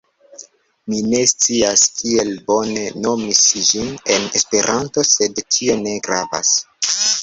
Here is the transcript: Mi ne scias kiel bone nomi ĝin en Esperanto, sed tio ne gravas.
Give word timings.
Mi 0.93 1.01
ne 1.11 1.19
scias 1.31 1.83
kiel 1.99 2.33
bone 2.49 2.87
nomi 3.05 3.37
ĝin 3.43 3.95
en 4.17 4.29
Esperanto, 4.43 5.09
sed 5.15 5.47
tio 5.53 5.83
ne 5.89 5.99
gravas. 6.11 6.61